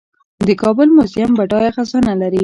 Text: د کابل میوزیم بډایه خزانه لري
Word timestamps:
د 0.47 0.49
کابل 0.61 0.87
میوزیم 0.95 1.29
بډایه 1.37 1.71
خزانه 1.75 2.13
لري 2.21 2.39